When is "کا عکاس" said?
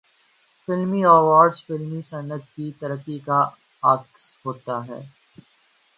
3.19-4.23